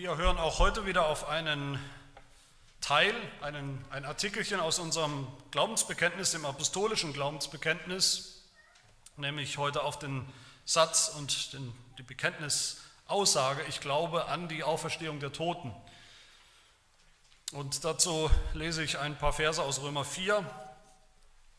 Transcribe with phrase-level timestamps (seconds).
[0.00, 1.76] Wir hören auch heute wieder auf einen
[2.80, 8.44] Teil, einen, ein Artikelchen aus unserem Glaubensbekenntnis, dem apostolischen Glaubensbekenntnis,
[9.16, 10.24] nämlich heute auf den
[10.64, 15.74] Satz und den, die Bekenntnisaussage, ich glaube an die Auferstehung der Toten.
[17.50, 20.48] Und dazu lese ich ein paar Verse aus Römer 4,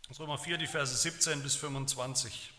[0.10, 2.54] aus Römer 4, die Verse 17 bis 25.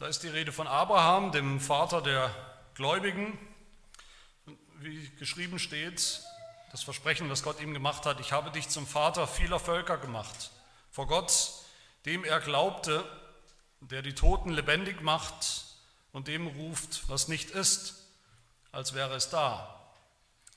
[0.00, 2.34] Da ist die Rede von Abraham, dem Vater der
[2.72, 3.38] Gläubigen.
[4.78, 6.22] Wie geschrieben steht,
[6.70, 10.52] das Versprechen, das Gott ihm gemacht hat, ich habe dich zum Vater vieler Völker gemacht.
[10.90, 11.52] Vor Gott,
[12.06, 13.04] dem er glaubte,
[13.80, 15.66] der die Toten lebendig macht
[16.12, 18.02] und dem ruft, was nicht ist,
[18.72, 19.84] als wäre es da.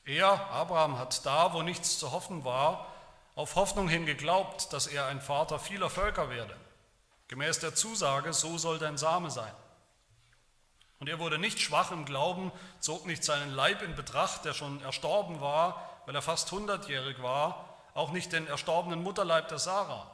[0.05, 2.87] Er, Abraham, hat da, wo nichts zu hoffen war,
[3.35, 6.55] auf Hoffnung hin geglaubt, dass er ein Vater vieler Völker werde.
[7.33, 9.51] Gemäß der Zusage, so soll dein Same sein.
[10.99, 14.79] Und er wurde nicht schwach im Glauben, zog nicht seinen Leib in Betracht, der schon
[14.83, 20.11] erstorben war, weil er fast hundertjährig war, auch nicht den erstorbenen Mutterleib der Sarah.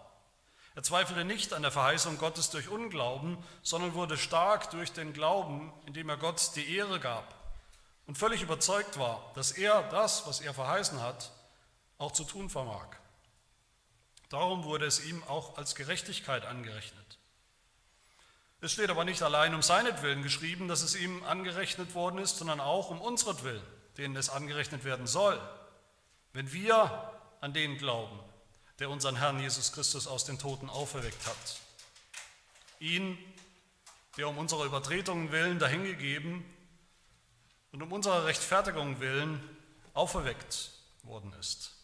[0.76, 5.74] Er zweifelte nicht an der Verheißung Gottes durch Unglauben, sondern wurde stark durch den Glauben,
[5.88, 7.36] indem er Gott die Ehre gab
[8.08, 11.32] und völlig überzeugt war, dass er das, was er verheißen hat,
[11.98, 12.88] auch zu tun vermag.
[14.30, 17.18] Darum wurde es ihm auch als Gerechtigkeit angerechnet.
[18.62, 22.60] Es steht aber nicht allein um seinetwillen geschrieben, dass es ihm angerechnet worden ist, sondern
[22.60, 23.64] auch um unseretwillen,
[23.98, 25.40] denen es angerechnet werden soll,
[26.34, 28.20] wenn wir an den glauben,
[28.80, 31.60] der unseren Herrn Jesus Christus aus den Toten auferweckt hat.
[32.80, 33.18] Ihn,
[34.18, 36.44] der um unserer Übertretungen willen dahingegeben
[37.72, 39.42] und um unserer Rechtfertigung willen
[39.94, 40.72] auferweckt
[41.04, 41.79] worden ist.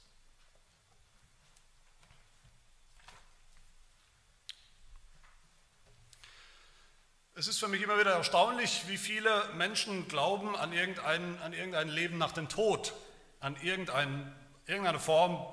[7.37, 11.89] Es ist für mich immer wieder erstaunlich, wie viele Menschen glauben an irgendein, an irgendein
[11.89, 12.93] Leben nach dem Tod,
[13.41, 14.33] an irgendein,
[14.67, 15.45] irgendeine Form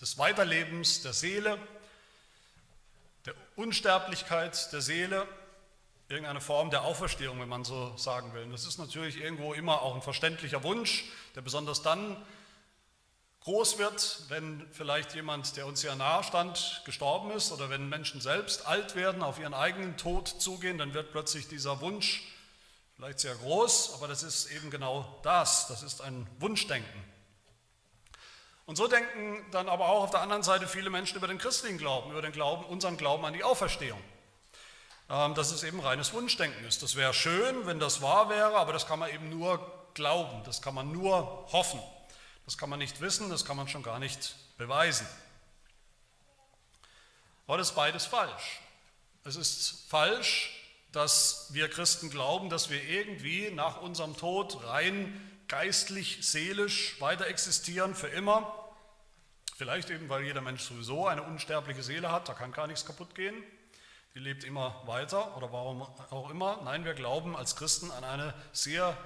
[0.00, 1.58] des Weiterlebens der Seele,
[3.26, 5.26] der Unsterblichkeit der Seele,
[6.08, 8.44] irgendeine Form der Auferstehung, wenn man so sagen will.
[8.44, 12.24] Und das ist natürlich irgendwo immer auch ein verständlicher Wunsch, der besonders dann
[13.44, 18.20] groß wird, wenn vielleicht jemand, der uns ja nahe stand, gestorben ist oder wenn Menschen
[18.20, 22.22] selbst alt werden, auf ihren eigenen Tod zugehen, dann wird plötzlich dieser Wunsch
[22.96, 27.04] vielleicht sehr groß, aber das ist eben genau das, das ist ein Wunschdenken.
[28.66, 31.76] Und so denken dann aber auch auf der anderen Seite viele Menschen über den christlichen
[31.76, 34.00] Glauben, über den Glauben, unseren Glauben an die Auferstehung.
[35.10, 36.82] Ähm, dass es eben reines Wunschdenken ist.
[36.82, 39.60] Das wäre schön, wenn das wahr wäre, aber das kann man eben nur
[39.92, 41.80] glauben, das kann man nur hoffen.
[42.44, 45.06] Das kann man nicht wissen, das kann man schon gar nicht beweisen.
[47.46, 48.60] Aber das ist beides falsch.
[49.24, 50.50] Es ist falsch,
[50.92, 57.94] dass wir Christen glauben, dass wir irgendwie nach unserem Tod rein geistlich, seelisch weiter existieren
[57.94, 58.52] für immer.
[59.56, 63.14] Vielleicht eben, weil jeder Mensch sowieso eine unsterbliche Seele hat, da kann gar nichts kaputt
[63.14, 63.34] gehen.
[64.14, 66.60] Die lebt immer weiter oder warum auch immer.
[66.64, 68.96] Nein, wir glauben als Christen an eine sehr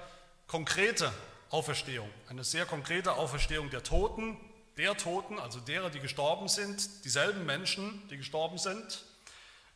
[0.47, 1.11] konkrete
[1.49, 4.37] Auferstehung, eine sehr konkrete Auferstehung der Toten,
[4.77, 9.03] der Toten, also derer, die gestorben sind, dieselben Menschen, die gestorben sind,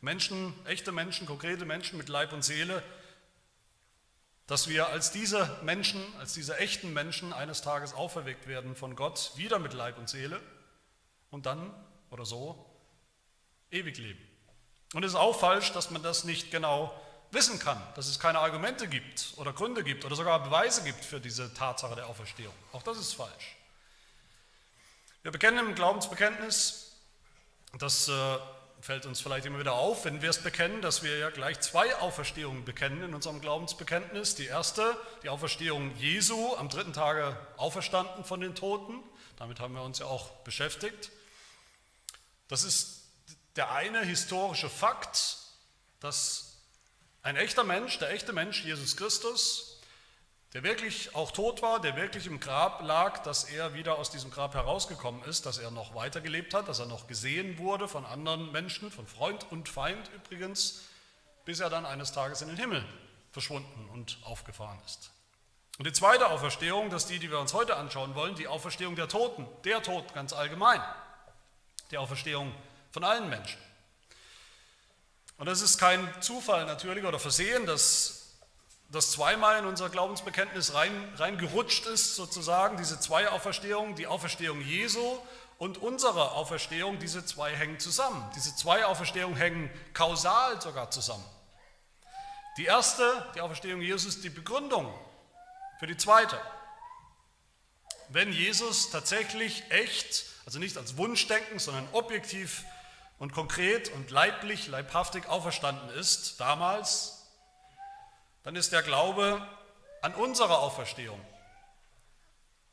[0.00, 2.82] Menschen, echte Menschen, konkrete Menschen mit Leib und Seele,
[4.46, 9.32] dass wir als diese Menschen, als diese echten Menschen eines Tages auferweckt werden von Gott,
[9.36, 10.40] wieder mit Leib und Seele
[11.30, 11.74] und dann
[12.10, 12.64] oder so
[13.70, 14.20] ewig leben.
[14.92, 16.94] Und es ist auch falsch, dass man das nicht genau
[17.34, 21.20] wissen kann, dass es keine Argumente gibt oder Gründe gibt oder sogar Beweise gibt für
[21.20, 22.54] diese Tatsache der Auferstehung.
[22.72, 23.56] Auch das ist falsch.
[25.22, 26.92] Wir bekennen im Glaubensbekenntnis,
[27.78, 28.38] das äh,
[28.80, 31.96] fällt uns vielleicht immer wieder auf, wenn wir es bekennen, dass wir ja gleich zwei
[31.96, 34.34] Auferstehungen bekennen in unserem Glaubensbekenntnis.
[34.34, 39.02] Die erste, die Auferstehung Jesu, am dritten Tage auferstanden von den Toten.
[39.36, 41.10] Damit haben wir uns ja auch beschäftigt.
[42.48, 43.04] Das ist
[43.56, 45.38] der eine historische Fakt,
[46.00, 46.53] dass
[47.24, 49.80] ein echter Mensch, der echte Mensch, Jesus Christus,
[50.52, 54.30] der wirklich auch tot war, der wirklich im Grab lag, dass er wieder aus diesem
[54.30, 58.52] Grab herausgekommen ist, dass er noch weitergelebt hat, dass er noch gesehen wurde von anderen
[58.52, 60.82] Menschen, von Freund und Feind übrigens,
[61.46, 62.84] bis er dann eines Tages in den Himmel
[63.32, 65.10] verschwunden und aufgefahren ist.
[65.78, 68.96] Und die zweite Auferstehung, das ist die, die wir uns heute anschauen wollen, die Auferstehung
[68.96, 70.80] der Toten, der Tod ganz allgemein,
[71.90, 72.54] die Auferstehung
[72.92, 73.58] von allen Menschen.
[75.44, 78.30] Und es ist kein Zufall natürlich oder Versehen, dass,
[78.88, 85.18] das zweimal in unser Glaubensbekenntnis rein, reingerutscht ist, sozusagen, diese zwei Auferstehungen, die Auferstehung Jesu
[85.58, 88.26] und unsere Auferstehung, diese zwei hängen zusammen.
[88.34, 91.26] Diese zwei Auferstehungen hängen kausal sogar zusammen.
[92.56, 93.04] Die erste,
[93.34, 94.98] die Auferstehung Jesus, ist die Begründung
[95.78, 96.40] für die zweite.
[98.08, 102.64] Wenn Jesus tatsächlich echt, also nicht als Wunschdenken, sondern objektiv
[103.24, 107.26] und konkret und leiblich, leibhaftig auferstanden ist, damals,
[108.42, 109.40] dann ist der Glaube
[110.02, 111.18] an unsere Auferstehung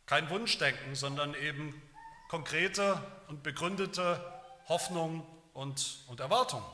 [0.06, 1.82] kein Wunschdenken, sondern eben
[2.28, 4.20] konkrete und begründete
[4.68, 6.66] Hoffnung und, und Erwartung.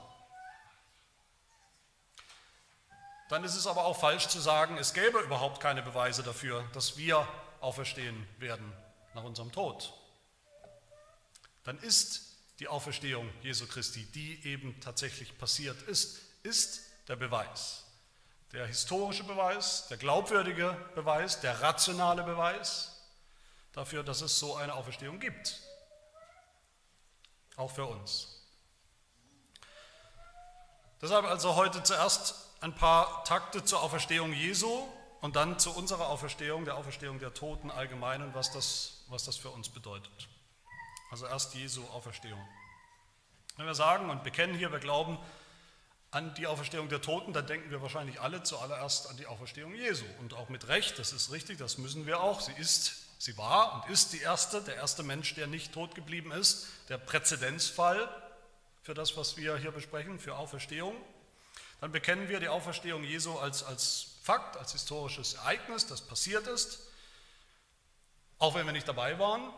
[3.30, 6.97] Dann ist es aber auch falsch zu sagen, es gäbe überhaupt keine Beweise dafür, dass
[6.97, 7.27] wir
[7.62, 8.73] auferstehen werden
[9.13, 9.94] nach unserem Tod.
[11.63, 12.26] Dann ist
[12.59, 17.83] die Auferstehung Jesu Christi, die eben tatsächlich passiert ist, ist der Beweis.
[18.51, 22.98] Der historische Beweis, der glaubwürdige Beweis, der rationale Beweis
[23.74, 25.62] dafür, dass es so eine Auferstehung gibt.
[27.57, 28.38] Auch für uns.
[31.01, 34.88] Deshalb also heute zuerst ein paar Takte zur Auferstehung Jesu
[35.21, 39.36] und dann zu unserer Auferstehung, der Auferstehung der Toten allgemein und was das, was das
[39.36, 40.27] für uns bedeutet.
[41.09, 42.45] Also erst Jesu Auferstehung.
[43.56, 45.18] Wenn wir sagen und bekennen hier, wir glauben
[46.12, 50.06] an die Auferstehung der Toten, dann denken wir wahrscheinlich alle zuallererst an die Auferstehung Jesu.
[50.19, 52.42] Und auch mit Recht, das ist richtig, das müssen wir auch.
[52.42, 56.31] Sie ist, sie war und ist die erste, der erste Mensch, der nicht tot geblieben
[56.31, 58.09] ist, der Präzedenzfall
[58.83, 60.95] für das, was wir hier besprechen, für Auferstehung.
[61.81, 66.80] Dann bekennen wir die Auferstehung Jesu als, als Fakt, als historisches Ereignis, das passiert ist,
[68.39, 69.51] auch wenn wir nicht dabei waren.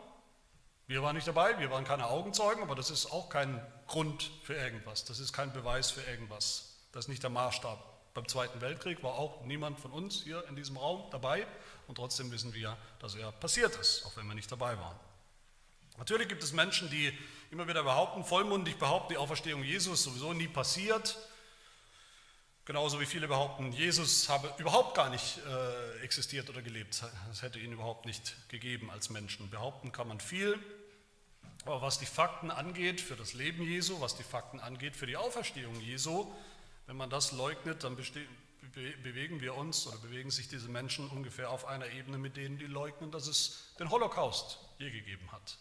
[0.89, 4.55] Wir waren nicht dabei, wir waren keine Augenzeugen, aber das ist auch kein Grund für
[4.55, 5.05] irgendwas.
[5.05, 6.79] Das ist kein Beweis für irgendwas.
[6.91, 7.77] Das ist nicht der Maßstab.
[8.15, 11.45] Beim Zweiten Weltkrieg war auch niemand von uns hier in diesem Raum dabei
[11.87, 14.99] und trotzdem wissen wir, dass er passiert ist, auch wenn wir nicht dabei waren.
[15.99, 17.15] Natürlich gibt es Menschen, die
[17.51, 21.19] immer wieder behaupten, vollmundig behaupten, die Auferstehung Jesus sowieso nie passiert.
[22.65, 27.03] Genauso wie viele behaupten, Jesus habe überhaupt gar nicht äh, existiert oder gelebt.
[27.31, 29.51] Es hätte ihn überhaupt nicht gegeben als Menschen.
[29.51, 30.59] Behaupten kann man viel,
[31.65, 35.17] aber was die Fakten angeht für das Leben Jesu, was die Fakten angeht für die
[35.17, 36.31] Auferstehung Jesu,
[36.87, 41.65] wenn man das leugnet, dann bewegen wir uns oder bewegen sich diese Menschen ungefähr auf
[41.65, 45.57] einer Ebene mit denen, die leugnen, dass es den Holocaust je gegeben hat.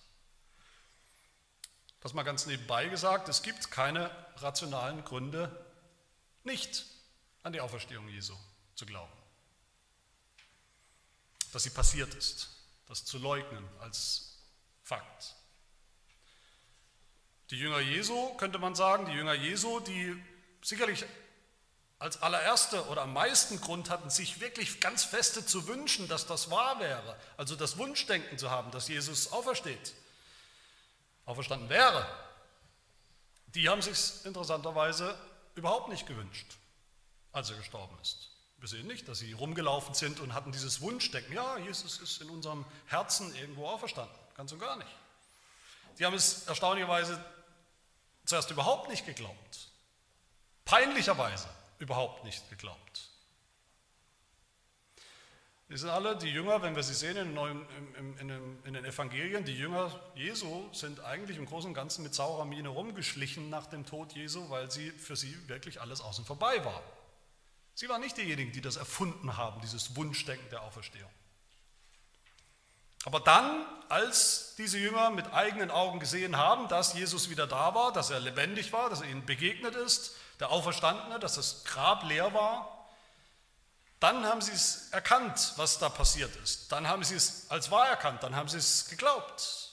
[2.01, 5.65] Das mal ganz nebenbei gesagt, es gibt keine rationalen Gründe,
[6.45, 6.87] nicht
[7.43, 8.35] an die Auferstehung Jesu
[8.75, 9.13] zu glauben.
[11.53, 12.51] Dass sie passiert ist,
[12.87, 14.39] das zu leugnen als
[14.83, 15.35] Fakt.
[17.51, 20.23] Die Jünger Jesu, könnte man sagen, die Jünger Jesu, die
[20.63, 21.05] sicherlich
[21.99, 26.51] als allererste oder am meisten Grund hatten, sich wirklich ganz feste zu wünschen, dass das
[26.51, 27.17] wahr wäre.
[27.37, 29.95] Also das Wunschdenken zu haben, dass Jesus aufersteht,
[31.25, 32.07] auferstanden wäre.
[33.55, 35.19] Die haben sich interessanterweise
[35.55, 36.47] überhaupt nicht gewünscht,
[37.33, 38.31] als er gestorben ist.
[38.59, 42.29] Wir sehen nicht, dass sie rumgelaufen sind und hatten dieses Wunschdenken, ja, Jesus ist in
[42.29, 44.15] unserem Herzen irgendwo auferstanden.
[44.37, 44.91] Ganz und gar nicht.
[45.99, 47.25] Die haben es erstaunlicherweise
[48.29, 49.71] zuerst überhaupt nicht geglaubt.
[50.65, 51.49] Peinlicherweise
[51.79, 53.11] überhaupt nicht geglaubt.
[55.71, 57.67] Die sind alle, die Jünger, wenn wir sie sehen in, neuen,
[57.99, 62.15] in, in, in, den Evangelien, die Jünger Jesu sind eigentlich im Großen und Ganzen mit
[62.15, 66.65] saurer Miene rumgeschlichen nach dem Tod Jesu, weil sie für sie wirklich alles außen vorbei
[66.65, 66.83] war.
[67.75, 71.11] Sie waren nicht diejenigen, die das erfunden haben, dieses Wunschdenken der Auferstehung.
[73.05, 77.93] Aber dann, als diese Jünger mit eigenen Augen gesehen haben, dass Jesus wieder da war,
[77.93, 82.35] dass er lebendig war, dass er ihnen begegnet ist, der Auferstandene, dass das Grab leer
[82.35, 82.89] war,
[84.01, 86.71] dann haben sie es erkannt, was da passiert ist.
[86.71, 89.73] Dann haben sie es als wahr erkannt, dann haben sie es geglaubt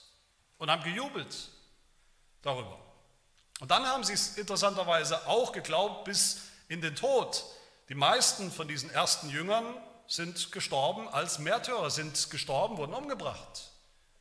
[0.58, 1.48] und haben gejubelt
[2.42, 2.78] darüber.
[3.60, 7.44] Und dann haben sie es interessanterweise auch geglaubt bis in den Tod.
[7.88, 9.64] Die meisten von diesen ersten Jüngern
[10.08, 13.70] sind gestorben als Märtyrer, sind gestorben, wurden umgebracht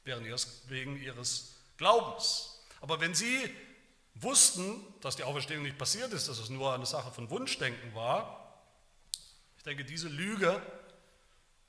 [0.04, 2.60] wegen ihres Glaubens.
[2.82, 3.50] Aber wenn sie
[4.16, 8.62] wussten, dass die Auferstehung nicht passiert ist, dass es nur eine Sache von Wunschdenken war,
[9.58, 10.62] ich denke, diese Lüge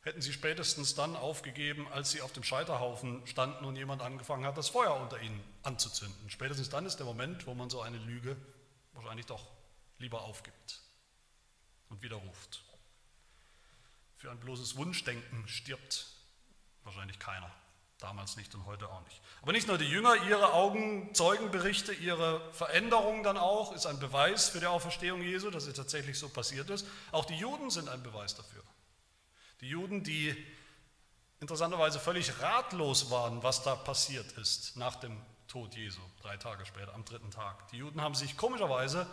[0.03, 4.57] hätten sie spätestens dann aufgegeben, als sie auf dem Scheiterhaufen standen und jemand angefangen hat,
[4.57, 6.31] das Feuer unter ihnen anzuzünden.
[6.31, 8.37] Spätestens dann ist der Moment, wo man so eine Lüge
[8.93, 9.45] wahrscheinlich doch
[9.99, 10.81] lieber aufgibt
[11.89, 12.63] und widerruft.
[14.17, 16.07] Für ein bloßes Wunschdenken stirbt
[16.85, 17.53] wahrscheinlich keiner
[17.99, 19.23] Damals nicht und heute auch nicht.
[19.41, 24.61] Aber nicht nur die Jünger, ihre Augenzeugenberichte, ihre Veränderung dann auch, ist ein Beweis für
[24.61, 26.87] die Auferstehung Jesu, dass es tatsächlich so passiert ist.
[27.11, 28.63] Auch die Juden sind ein Beweis dafür.
[29.63, 30.37] Die Juden, die
[31.41, 35.19] interessanterweise völlig ratlos waren, was da passiert ist nach dem
[35.49, 37.69] Tod Jesu, drei Tage später, am dritten Tag.
[37.69, 39.07] Die Juden haben sich komischerweise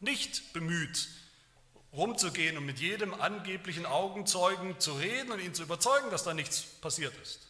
[0.00, 1.08] nicht bemüht,
[1.92, 6.62] rumzugehen und mit jedem angeblichen Augenzeugen zu reden und ihn zu überzeugen, dass da nichts
[6.62, 7.40] passiert ist.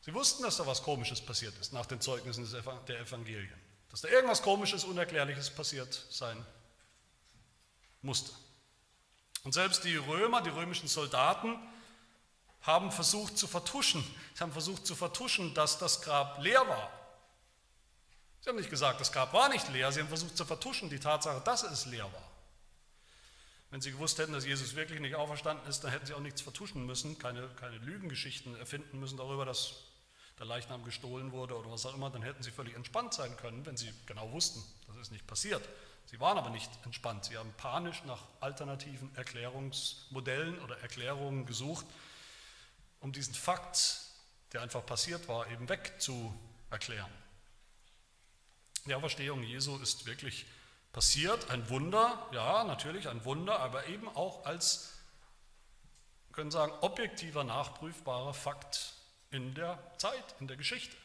[0.00, 2.48] Sie wussten, dass da was Komisches passiert ist nach den Zeugnissen
[2.88, 3.60] der Evangelien.
[3.90, 6.44] Dass da irgendwas Komisches, Unerklärliches passiert sein
[8.02, 8.32] musste.
[9.44, 11.58] Und selbst die Römer, die römischen Soldaten,
[12.62, 14.04] haben versucht zu vertuschen.
[14.34, 16.90] Sie haben versucht zu vertuschen, dass das Grab leer war.
[18.40, 21.00] Sie haben nicht gesagt, das Grab war nicht leer, sie haben versucht zu vertuschen die
[21.00, 22.27] Tatsache, dass es leer war.
[23.70, 26.40] Wenn sie gewusst hätten, dass Jesus wirklich nicht auferstanden ist, dann hätten sie auch nichts
[26.40, 29.74] vertuschen müssen, keine, keine Lügengeschichten erfinden müssen darüber, dass
[30.38, 33.66] der Leichnam gestohlen wurde oder was auch immer, dann hätten sie völlig entspannt sein können,
[33.66, 35.68] wenn sie genau wussten, das ist nicht passiert.
[36.06, 37.26] Sie waren aber nicht entspannt.
[37.26, 41.84] Sie haben panisch nach alternativen Erklärungsmodellen oder Erklärungen gesucht,
[43.00, 44.00] um diesen Fakt,
[44.52, 47.10] der einfach passiert war, eben wegzuerklären.
[48.86, 50.46] Die Auferstehung Jesu ist wirklich
[50.98, 54.94] passiert, ein Wunder, ja, natürlich ein Wunder, aber eben auch als,
[56.32, 58.94] können sagen, objektiver, nachprüfbarer Fakt
[59.30, 60.96] in der Zeit, in der Geschichte.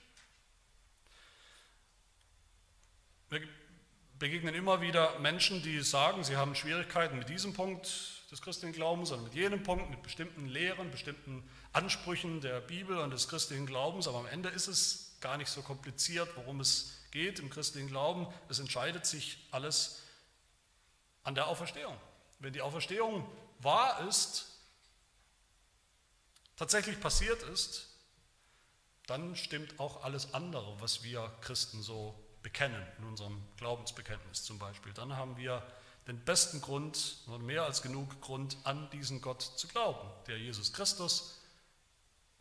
[3.30, 3.48] Wir
[4.18, 7.86] begegnen immer wieder Menschen, die sagen, sie haben Schwierigkeiten mit diesem Punkt
[8.32, 13.12] des christlichen Glaubens oder mit jenem Punkt, mit bestimmten Lehren, bestimmten Ansprüchen der Bibel und
[13.12, 17.40] des christlichen Glaubens, aber am Ende ist es gar nicht so kompliziert, worum es geht
[17.40, 18.28] im christlichen Glauben.
[18.50, 20.02] Es entscheidet sich alles
[21.22, 21.96] an der Auferstehung.
[22.40, 23.30] Wenn die Auferstehung
[23.60, 24.48] wahr ist,
[26.58, 27.88] tatsächlich passiert ist,
[29.06, 34.92] dann stimmt auch alles andere, was wir Christen so bekennen, in unserem Glaubensbekenntnis zum Beispiel.
[34.94, 35.66] Dann haben wir
[36.08, 40.74] den besten Grund, und mehr als genug Grund, an diesen Gott zu glauben, der Jesus
[40.74, 41.40] Christus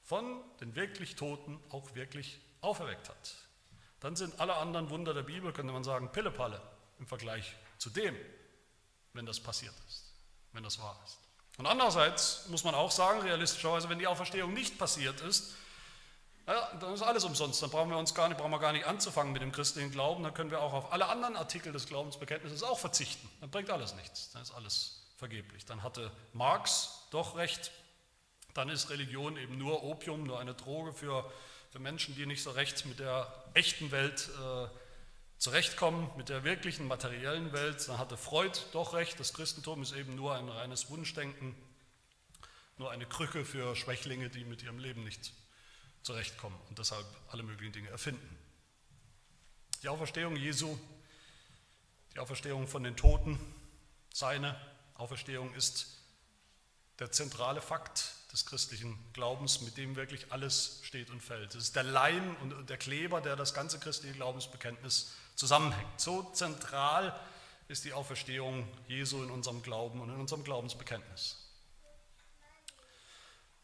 [0.03, 3.35] von den wirklich Toten auch wirklich auferweckt hat.
[4.03, 6.61] Dann sind alle anderen Wunder der Bibel, könnte man sagen, Pillepalle
[6.99, 8.17] im Vergleich zu dem,
[9.13, 10.13] wenn das passiert ist,
[10.53, 11.19] wenn das wahr ist.
[11.57, 15.55] Und andererseits muss man auch sagen, realistischerweise, wenn die Auferstehung nicht passiert ist,
[16.49, 17.63] ja, dann ist alles umsonst.
[17.63, 20.25] Dann brauchen wir uns gar nicht, brauchen wir gar nicht anzufangen mit dem christlichen Glauben.
[20.25, 23.29] Dann können wir auch auf alle anderen Artikel des Glaubensbekenntnisses auch verzichten.
[23.41, 24.33] Dann bringt alles nichts.
[24.33, 25.65] Dann ist alles vergeblich.
[25.65, 27.71] Dann hatte Marx doch recht.
[28.55, 31.31] Dann ist Religion eben nur Opium, nur eine Droge für,
[31.73, 34.69] für Menschen, die nicht so recht mit der echten Welt äh,
[35.39, 37.89] zurechtkommen, mit der wirklichen materiellen Welt.
[37.89, 39.19] Dann hatte Freud doch recht.
[39.19, 41.57] Das Christentum ist eben nur ein reines Wunschdenken,
[42.77, 45.33] nur eine Krücke für Schwächlinge, die mit ihrem Leben nicht
[46.03, 48.39] zurechtkommen und deshalb alle möglichen Dinge erfinden.
[49.83, 50.79] Die Auferstehung Jesu,
[52.13, 53.39] die Auferstehung von den Toten,
[54.13, 54.61] seine
[54.95, 55.87] Auferstehung ist
[56.99, 61.55] der zentrale Fakt des christlichen Glaubens, mit dem wirklich alles steht und fällt.
[61.55, 66.01] Es ist der Leim und der Kleber, der das ganze christliche Glaubensbekenntnis zusammenhängt.
[66.01, 67.19] So zentral
[67.69, 71.39] ist die Auferstehung Jesu in unserem Glauben und in unserem Glaubensbekenntnis.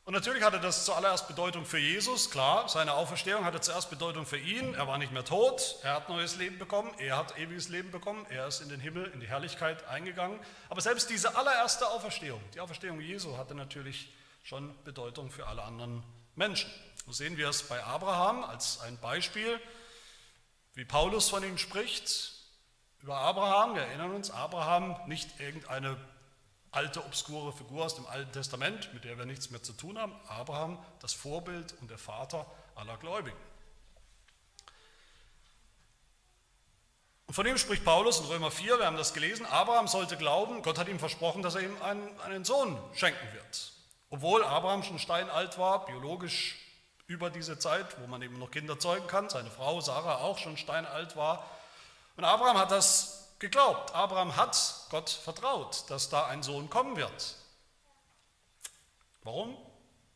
[0.04, 4.38] Und natürlich hatte das zuallererst Bedeutung für Jesus, klar, seine Auferstehung hatte zuerst Bedeutung für
[4.38, 7.90] ihn, er war nicht mehr tot, er hat neues Leben bekommen, er hat ewiges Leben
[7.90, 10.40] bekommen, er ist in den Himmel, in die Herrlichkeit eingegangen.
[10.70, 14.08] Aber selbst diese allererste Auferstehung, die Auferstehung Jesu, hatte natürlich
[14.48, 16.02] schon Bedeutung für alle anderen
[16.34, 16.70] Menschen.
[17.04, 19.60] So sehen wir es bei Abraham als ein Beispiel,
[20.72, 22.32] wie Paulus von ihm spricht.
[23.02, 25.98] Über Abraham, wir erinnern uns, Abraham nicht irgendeine
[26.70, 30.14] alte, obskure Figur aus dem Alten Testament, mit der wir nichts mehr zu tun haben.
[30.28, 33.36] Abraham, das Vorbild und der Vater aller Gläubigen.
[37.26, 40.62] Und von ihm spricht Paulus in Römer 4, wir haben das gelesen, Abraham sollte glauben,
[40.62, 43.77] Gott hat ihm versprochen, dass er ihm einen, einen Sohn schenken wird.
[44.10, 46.56] Obwohl Abraham schon steinalt war, biologisch
[47.06, 50.56] über diese Zeit, wo man eben noch Kinder zeugen kann, seine Frau Sarah auch schon
[50.56, 51.44] steinalt war.
[52.16, 53.94] Und Abraham hat das geglaubt.
[53.94, 57.36] Abraham hat Gott vertraut, dass da ein Sohn kommen wird.
[59.22, 59.56] Warum?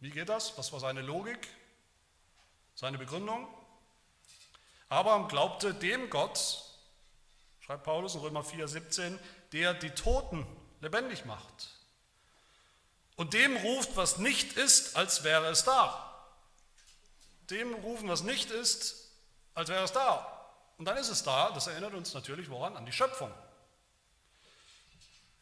[0.01, 0.57] Wie geht das?
[0.59, 1.49] Was war seine Logik?
[2.75, 3.47] Seine Begründung?
[4.89, 6.65] Abraham glaubte dem Gott,
[7.61, 9.19] schreibt Paulus in Römer 4, 17,
[9.53, 10.47] der die Toten
[10.81, 11.71] lebendig macht.
[13.17, 16.09] Und dem ruft, was nicht ist, als wäre es da.
[17.51, 19.11] Dem rufen, was nicht ist,
[19.55, 20.29] als wäre es da.
[20.79, 22.77] Und dann ist es da, das erinnert uns natürlich woran?
[22.77, 23.33] An die Schöpfung.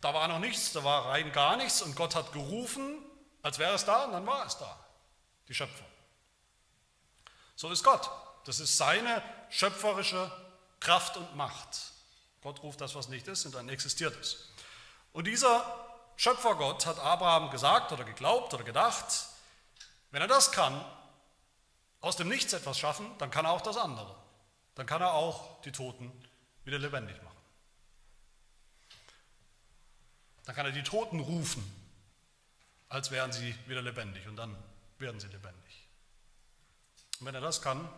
[0.00, 2.98] Da war noch nichts, da war rein gar nichts und Gott hat gerufen,
[3.42, 4.78] als wäre es da und dann war es da,
[5.48, 5.86] die Schöpfung.
[7.56, 8.10] So ist Gott.
[8.46, 10.30] Das ist seine schöpferische
[10.80, 11.92] Kraft und Macht.
[12.42, 14.48] Gott ruft das, was nicht ist, und dann existiert es.
[15.12, 15.89] Und dieser
[16.20, 19.06] Schöpfergott hat Abraham gesagt oder geglaubt oder gedacht,
[20.10, 20.84] wenn er das kann,
[22.02, 24.14] aus dem Nichts etwas schaffen, dann kann er auch das andere.
[24.74, 26.12] Dann kann er auch die Toten
[26.64, 27.38] wieder lebendig machen.
[30.44, 31.64] Dann kann er die Toten rufen,
[32.90, 34.54] als wären sie wieder lebendig und dann
[34.98, 35.88] werden sie lebendig.
[37.18, 37.88] Und wenn er das kann,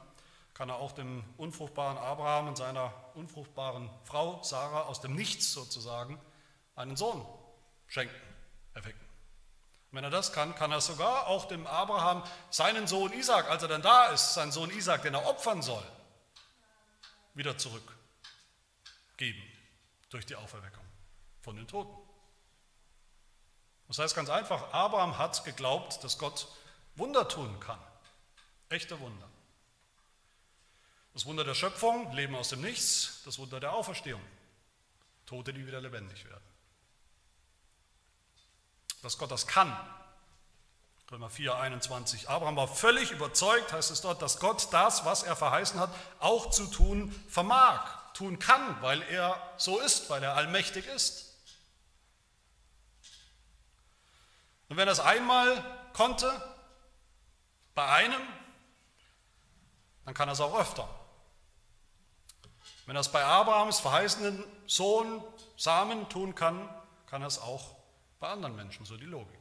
[0.55, 6.21] kann er auch dem unfruchtbaren Abraham und seiner unfruchtbaren Frau Sarah aus dem Nichts sozusagen
[6.77, 7.27] einen Sohn
[7.93, 8.17] schenken,
[8.73, 9.07] erwecken.
[9.91, 13.69] Wenn er das kann, kann er sogar auch dem Abraham seinen Sohn Isaac, als er
[13.69, 15.85] dann da ist, seinen Sohn Isaac, den er opfern soll,
[17.35, 17.93] wieder zurückgeben
[20.09, 20.85] durch die Auferweckung
[21.43, 21.95] von den Toten.
[23.89, 26.49] Das heißt ganz einfach, Abraham hat geglaubt, dass Gott
[26.95, 27.81] Wunder tun kann.
[28.71, 29.29] Echte Wunder.
[31.13, 34.23] Das Wunder der Schöpfung, Leben aus dem Nichts, das Wunder der Auferstehung,
[35.27, 36.52] Tote, die wieder lebendig werden
[39.03, 39.77] dass Gott das kann.
[41.11, 42.31] Römer 4, 21.
[42.31, 45.91] Abraham war völlig überzeugt, heißt es dort, dass Gott das, was er verheißen hat,
[46.21, 51.37] auch zu tun vermag, tun kann, weil er so ist, weil er allmächtig ist.
[54.71, 56.33] Und wenn er es einmal konnte,
[57.75, 58.23] bei einem,
[60.07, 60.89] dann kann er es auch öfter.
[62.87, 65.23] Wenn er es bei Abrahams verheißenen Sohn
[65.59, 66.69] Samen tun kann,
[67.07, 67.82] kann er es auch
[68.23, 69.37] bei anderen Menschen, so die Logik.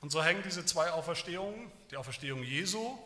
[0.00, 2.98] Und so hängen diese zwei Auferstehungen, die Auferstehung Jesu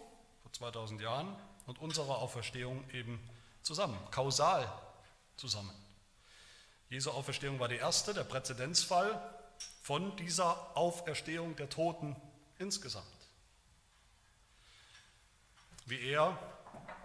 [0.42, 1.36] vor 2000 Jahren
[1.66, 3.20] und unsere Auferstehung eben
[3.60, 4.66] zusammen, kausal
[5.36, 5.74] zusammen.
[6.88, 9.20] Jesu Auferstehung war die erste, der Präzedenzfall
[9.82, 12.16] von dieser Auferstehung der Toten
[12.58, 13.04] insgesamt.
[15.84, 16.38] Wie er,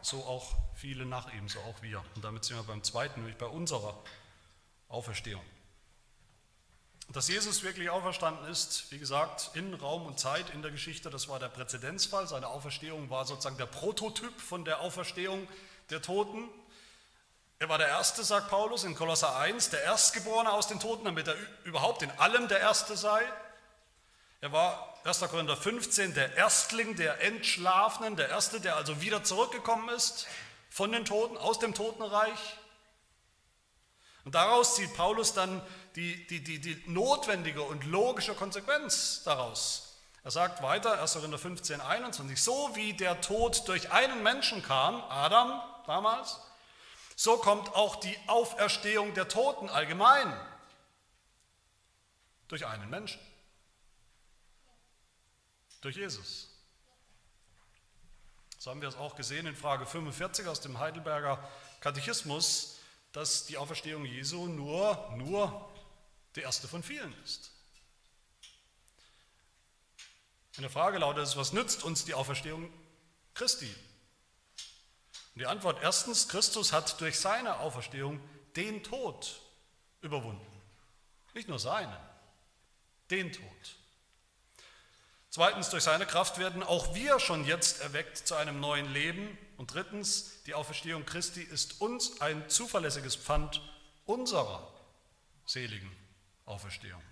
[0.02, 2.02] so auch viele nach ihm, so auch wir.
[2.16, 4.02] Und damit sind wir beim zweiten, nämlich bei unserer
[4.88, 5.44] Auferstehung.
[7.12, 11.28] Dass Jesus wirklich auferstanden ist, wie gesagt, in Raum und Zeit in der Geschichte, das
[11.28, 12.28] war der Präzedenzfall.
[12.28, 15.48] Seine Auferstehung war sozusagen der Prototyp von der Auferstehung
[15.90, 16.48] der Toten.
[17.58, 21.28] Er war der Erste, sagt Paulus in Kolosser 1, der Erstgeborene aus den Toten, damit
[21.28, 23.24] er überhaupt in allem der Erste sei.
[24.42, 25.20] Er war 1.
[25.22, 30.28] Korinther 15 der Erstling der Entschlafenen, der Erste, der also wieder zurückgekommen ist
[30.70, 32.58] von den Toten, aus dem Totenreich.
[34.26, 35.60] Und daraus zieht Paulus dann
[35.96, 39.98] die, die, die, die notwendige und logische Konsequenz daraus.
[40.24, 41.14] Er sagt weiter, 1.
[41.14, 46.40] Korinther 15, 21, so wie der Tod durch einen Menschen kam, Adam damals,
[47.16, 50.34] so kommt auch die Auferstehung der Toten allgemein
[52.48, 53.20] durch einen Menschen,
[55.82, 56.50] durch Jesus.
[58.58, 61.40] So haben wir es auch gesehen in Frage 45 aus dem Heidelberger
[61.80, 62.80] Katechismus,
[63.14, 65.70] dass die Auferstehung Jesu nur, nur
[66.36, 67.52] die erste von vielen ist.
[70.58, 72.72] Eine Frage lautet es, was nützt uns die Auferstehung
[73.34, 73.74] Christi?
[75.34, 78.20] Und die Antwort erstens, Christus hat durch seine Auferstehung
[78.56, 79.40] den Tod
[80.02, 80.46] überwunden.
[81.34, 81.96] Nicht nur seinen,
[83.10, 83.46] den Tod.
[85.30, 89.38] Zweitens, durch seine Kraft werden auch wir schon jetzt erweckt zu einem neuen Leben.
[89.58, 93.62] Und drittens, die Auferstehung Christi ist uns ein zuverlässiges Pfand
[94.06, 94.74] unserer
[95.46, 95.99] seligen
[96.50, 97.04] Auferstehung.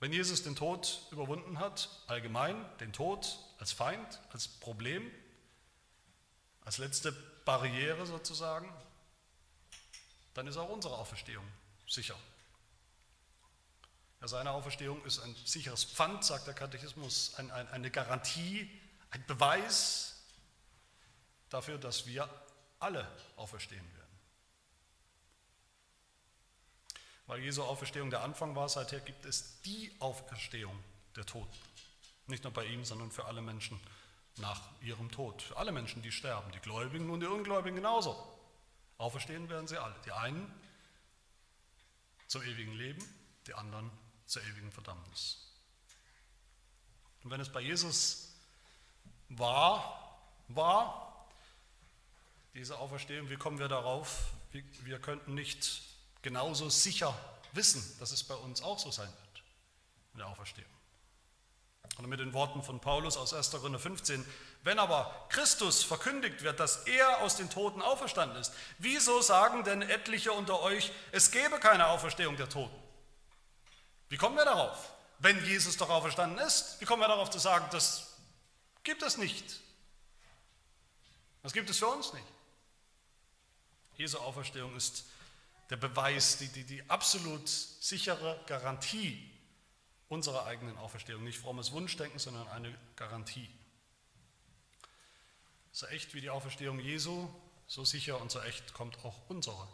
[0.00, 5.10] Wenn Jesus den Tod überwunden hat, allgemein den Tod als Feind, als Problem,
[6.64, 7.12] als letzte
[7.44, 8.72] Barriere sozusagen,
[10.32, 11.44] dann ist auch unsere Auferstehung
[11.86, 12.16] sicher.
[14.22, 18.70] Ja, seine Auferstehung ist ein sicheres Pfand, sagt der Katechismus, ein, ein, eine Garantie,
[19.10, 20.22] ein Beweis
[21.50, 22.28] dafür, dass wir
[22.78, 23.99] alle auferstehen werden.
[27.30, 30.76] Weil Jesu Auferstehung der Anfang war, seither gibt es die Auferstehung
[31.14, 31.56] der Toten.
[32.26, 33.78] Nicht nur bei ihm, sondern für alle Menschen
[34.38, 35.40] nach ihrem Tod.
[35.40, 38.16] Für alle Menschen, die sterben, die Gläubigen und die Ungläubigen genauso.
[38.98, 39.94] Auferstehen werden sie alle.
[40.04, 40.52] Die einen
[42.26, 43.00] zum ewigen Leben,
[43.46, 43.92] die anderen
[44.26, 45.54] zur ewigen Verdammnis.
[47.22, 48.34] Und wenn es bei Jesus
[49.28, 51.28] war, war,
[52.54, 54.32] diese Auferstehung, wie kommen wir darauf?
[54.50, 55.89] Wir könnten nicht
[56.22, 57.14] genauso sicher
[57.52, 59.44] wissen, dass es bei uns auch so sein wird
[60.12, 60.70] in der Auferstehung.
[61.98, 63.50] Und mit den Worten von Paulus aus 1.
[63.50, 64.24] Korinther 15,
[64.62, 69.82] wenn aber Christus verkündigt wird, dass er aus den Toten auferstanden ist, wieso sagen denn
[69.82, 72.76] etliche unter euch, es gebe keine Auferstehung der Toten?
[74.08, 74.90] Wie kommen wir darauf?
[75.20, 76.80] wenn Jesus doch auferstanden ist?
[76.80, 78.14] Wie kommen wir darauf zu sagen, das
[78.82, 79.60] gibt es nicht?
[81.42, 82.26] Das gibt es für uns nicht.
[83.96, 85.04] Jesu Auferstehung ist
[85.70, 89.30] der Beweis, die, die, die absolut sichere Garantie
[90.08, 91.22] unserer eigenen Auferstehung.
[91.22, 93.48] Nicht frommes Wunschdenken, sondern eine Garantie.
[95.72, 97.28] So echt wie die Auferstehung Jesu,
[97.68, 99.68] so sicher und so echt kommt auch unsere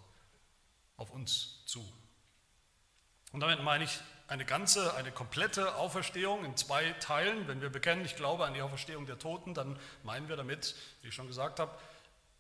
[0.99, 1.87] auf uns zu.
[3.33, 7.49] Und damit meine ich eine ganze, eine komplette Auferstehung in zwei Teilen.
[7.49, 11.09] Wenn wir bekennen, ich glaube an die Auferstehung der Toten, dann meinen wir damit, wie
[11.09, 11.77] ich schon gesagt habe,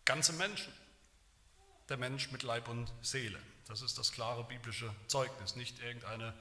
[0.04, 0.72] ganze Menschen.
[1.88, 3.38] Der Mensch mit Leib und Seele.
[3.68, 6.34] Das ist das klare biblische Zeugnis, nicht irgendeine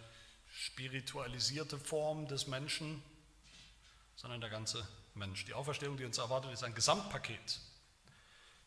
[0.48, 3.04] spiritualisierte Form des Menschen,
[4.16, 5.46] sondern der ganze Mensch.
[5.46, 7.60] Die Auferstehung, die uns erwartet, ist ein Gesamtpaket.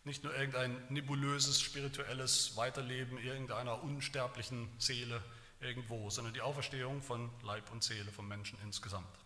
[0.05, 5.23] Nicht nur irgendein nebulöses spirituelles Weiterleben irgendeiner unsterblichen Seele,
[5.61, 9.19] irgendwo, sondern die Auferstehung von Leib und Seele vom Menschen insgesamt.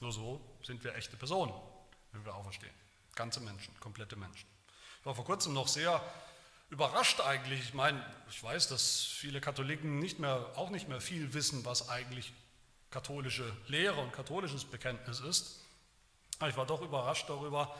[0.00, 1.52] Nur so sind wir echte Personen,
[2.12, 2.74] wenn wir auferstehen.
[3.14, 4.48] Ganze Menschen, komplette Menschen.
[5.00, 6.02] Ich war vor kurzem noch sehr
[6.70, 7.60] überrascht eigentlich.
[7.60, 11.88] Ich meine, ich weiß, dass viele Katholiken nicht mehr, auch nicht mehr viel wissen, was
[11.88, 12.32] eigentlich
[12.90, 15.60] katholische Lehre und katholisches Bekenntnis ist.
[16.38, 17.74] Aber ich war doch überrascht darüber,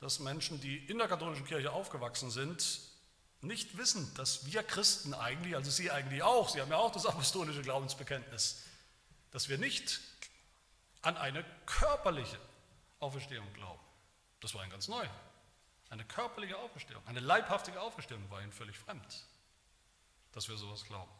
[0.00, 2.80] dass Menschen, die in der katholischen Kirche aufgewachsen sind,
[3.40, 7.06] nicht wissen, dass wir Christen eigentlich, also Sie eigentlich auch, Sie haben ja auch das
[7.06, 8.62] apostolische Glaubensbekenntnis,
[9.30, 10.00] dass wir nicht
[11.02, 12.38] an eine körperliche
[13.00, 13.80] Auferstehung glauben.
[14.40, 15.06] Das war ihnen ganz neu.
[15.90, 19.26] Eine körperliche Auferstehung, eine leibhaftige Auferstehung war ihnen völlig fremd,
[20.32, 21.10] dass wir sowas glauben.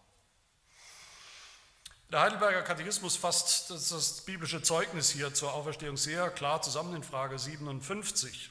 [2.10, 7.02] Der Heidelberger Katechismus fasst das, das biblische Zeugnis hier zur Auferstehung sehr klar zusammen in
[7.02, 8.50] Frage 57.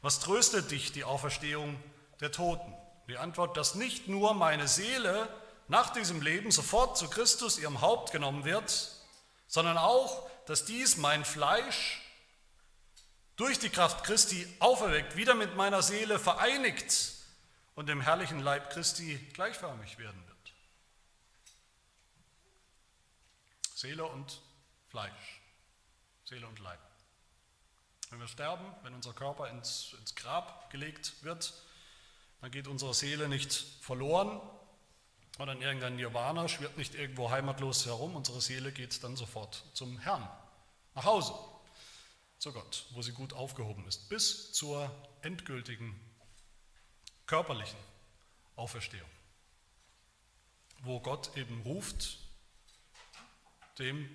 [0.00, 1.82] Was tröstet dich die Auferstehung
[2.20, 2.72] der Toten?
[3.08, 5.28] Die Antwort, dass nicht nur meine Seele
[5.68, 8.90] nach diesem Leben sofort zu Christus, ihrem Haupt, genommen wird,
[9.46, 12.03] sondern auch, dass dies mein Fleisch
[13.36, 17.12] durch die Kraft Christi auferweckt, wieder mit meiner Seele vereinigt
[17.74, 20.52] und dem herrlichen Leib Christi gleichförmig werden wird.
[23.74, 24.40] Seele und
[24.88, 25.40] Fleisch,
[26.24, 26.78] Seele und Leib.
[28.10, 31.52] Wenn wir sterben, wenn unser Körper ins, ins Grab gelegt wird,
[32.40, 34.40] dann geht unsere Seele nicht verloren
[35.38, 38.14] oder in irgendein Nirvana, schwirrt nicht irgendwo heimatlos herum.
[38.14, 40.28] Unsere Seele geht dann sofort zum Herrn,
[40.94, 41.34] nach Hause,
[42.38, 44.90] zu Gott, wo sie gut aufgehoben ist, bis zur
[45.22, 45.98] endgültigen
[47.26, 47.78] körperlichen
[48.56, 49.08] Auferstehung,
[50.80, 52.18] wo Gott eben ruft
[53.78, 54.08] dem,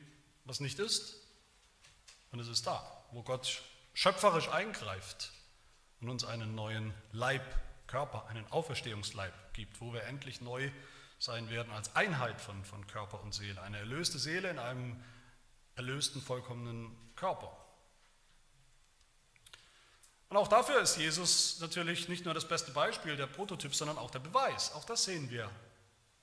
[0.46, 1.16] was nicht ist,
[2.32, 5.32] und es ist da, wo Gott schöpferisch eingreift
[6.00, 7.44] und uns einen neuen Leib
[7.88, 10.70] Körper, einen Auferstehungsleib gibt, wo wir endlich neu
[11.18, 13.62] sein werden als Einheit von, von Körper und Seele.
[13.62, 15.04] Eine erlöste Seele in einem
[15.76, 17.52] erlösten, vollkommenen Körper.
[20.30, 24.12] Und auch dafür ist Jesus natürlich nicht nur das beste Beispiel, der Prototyp, sondern auch
[24.12, 24.74] der Beweis.
[24.74, 25.50] Auch das sehen wir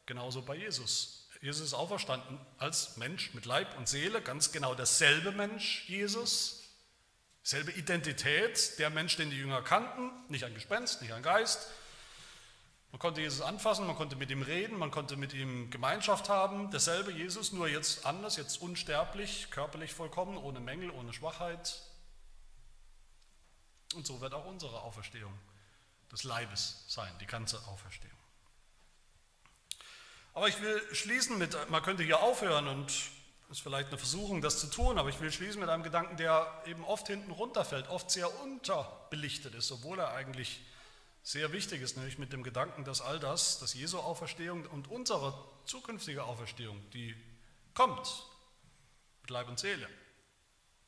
[0.07, 1.29] genauso bei Jesus.
[1.43, 6.67] Jesus ist auferstanden als Mensch mit Leib und Seele, ganz genau dasselbe Mensch, Jesus,
[7.47, 11.71] Selbe Identität, der Mensch, den die Jünger kannten, nicht ein Gespenst, nicht ein Geist.
[12.91, 16.73] Man konnte Jesus anfassen, man konnte mit ihm reden, man konnte mit ihm Gemeinschaft haben.
[16.73, 21.83] Derselbe Jesus, nur jetzt anders, jetzt unsterblich, körperlich vollkommen, ohne Mängel, ohne Schwachheit.
[23.95, 25.33] Und so wird auch unsere Auferstehung
[26.11, 28.17] des Leibes sein, die ganze Auferstehung.
[30.35, 32.93] Aber ich will schließen mit, man könnte hier aufhören und
[33.51, 36.63] ist vielleicht eine Versuchung, das zu tun, aber ich will schließen mit einem Gedanken, der
[36.67, 40.61] eben oft hinten runterfällt, oft sehr unterbelichtet ist, obwohl er eigentlich
[41.23, 45.35] sehr wichtig ist, nämlich mit dem Gedanken, dass all das, dass Jesu Auferstehung und unsere
[45.65, 47.17] zukünftige Auferstehung, die
[47.75, 48.25] kommt,
[49.23, 49.89] mit Leib und Seele,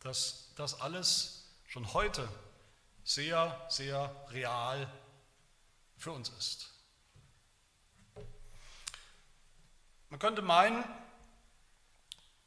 [0.01, 2.29] dass das alles schon heute
[3.09, 4.87] sehr, sehr real
[5.97, 6.69] für uns ist.
[10.11, 10.85] Man könnte meinen,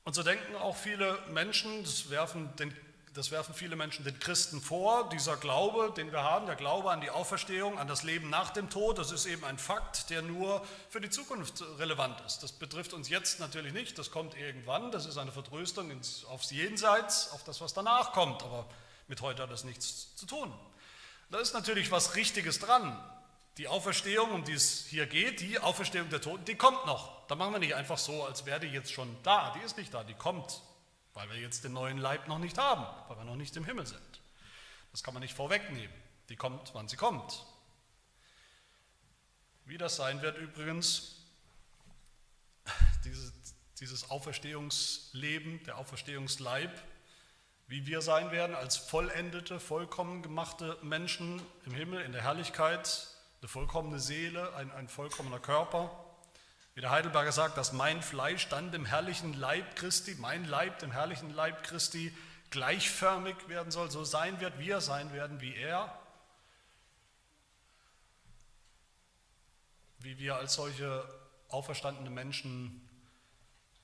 [0.04, 2.78] und so denken auch viele Menschen, das werfen, den,
[3.15, 7.02] das werfen viele Menschen den Christen vor, dieser Glaube, den wir haben, der Glaube an
[7.02, 10.63] die Auferstehung, an das Leben nach dem Tod, das ist eben ein Fakt, der nur
[10.89, 12.43] für die Zukunft relevant ist.
[12.43, 16.52] Das betrifft uns jetzt natürlich nicht, das kommt irgendwann, das ist eine Vertröstung ins, aufs
[16.52, 18.67] Jenseits, auf das, was danach kommt, aber
[19.12, 20.52] mit heute hat das nichts zu tun.
[21.32, 22.97] Da ist natürlich was Richtiges dran.
[23.58, 27.28] Die Auferstehung, um die es hier geht, die Auferstehung der Toten, die kommt noch.
[27.28, 29.54] Da machen wir nicht einfach so, als wäre die jetzt schon da.
[29.54, 30.62] Die ist nicht da, die kommt,
[31.13, 33.86] weil wir jetzt den neuen Leib noch nicht haben, weil wir noch nicht im Himmel
[33.86, 34.21] sind.
[34.93, 35.93] Das kann man nicht vorwegnehmen.
[36.30, 37.45] Die kommt, wann sie kommt.
[39.65, 41.17] Wie das sein wird übrigens,
[43.04, 43.34] diese,
[43.82, 46.82] dieses Auferstehungsleben, der Auferstehungsleib,
[47.71, 53.07] wie wir sein werden als vollendete, vollkommen gemachte Menschen im Himmel, in der Herrlichkeit,
[53.39, 55.89] eine vollkommene Seele, ein, ein vollkommener Körper.
[56.75, 60.91] Wie der Heidelberger sagt, dass mein Fleisch dann dem herrlichen Leib Christi, mein Leib dem
[60.91, 62.13] herrlichen Leib Christi
[62.49, 65.97] gleichförmig werden soll, so sein wird, wir sein werden wie er.
[69.99, 71.07] Wie wir als solche
[71.47, 72.86] auferstandene Menschen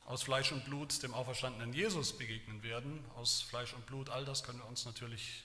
[0.07, 3.03] aus Fleisch und Blut dem auferstandenen Jesus begegnen werden.
[3.15, 5.43] Aus Fleisch und Blut, all das können wir uns natürlich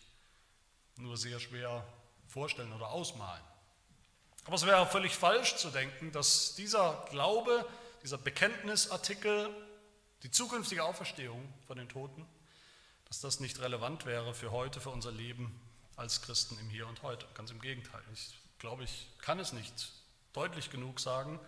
[0.96, 1.84] nur sehr schwer
[2.28, 3.42] vorstellen oder ausmalen.
[4.44, 7.68] Aber es wäre völlig falsch zu denken, dass dieser Glaube,
[8.04, 9.50] dieser Bekenntnisartikel,
[10.22, 12.24] die zukünftige Auferstehung von den Toten,
[13.06, 15.60] dass das nicht relevant wäre für heute, für unser Leben
[15.96, 17.26] als Christen im Hier und Heute.
[17.34, 18.02] Ganz im Gegenteil.
[18.12, 19.92] Ich glaube, ich kann es nicht
[20.32, 21.40] deutlich genug sagen.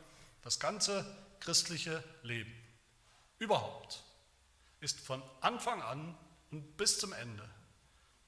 [0.43, 1.07] Das ganze
[1.39, 2.64] christliche Leben
[3.39, 4.03] überhaupt
[4.81, 6.17] ist von Anfang an
[6.51, 7.49] und bis zum Ende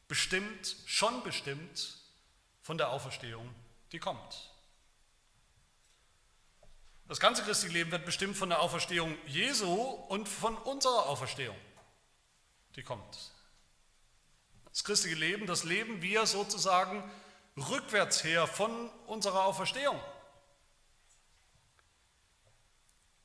[0.09, 1.99] bestimmt, schon bestimmt
[2.63, 3.55] von der Auferstehung,
[3.93, 4.51] die kommt.
[7.09, 11.57] Das ganze christliche Leben wird bestimmt von der Auferstehung Jesu und von unserer Auferstehung,
[12.75, 13.33] die kommt.
[14.65, 17.09] Das christliche Leben, das leben wir sozusagen
[17.57, 20.01] rückwärts her von unserer Auferstehung.